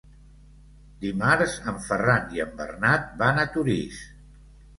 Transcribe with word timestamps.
Dimarts 1.03 1.53
en 1.73 1.77
Ferran 1.89 2.33
i 2.39 2.41
en 2.47 2.57
Bernat 2.63 3.07
van 3.21 3.43
a 3.45 3.45
Torís. 3.53 4.03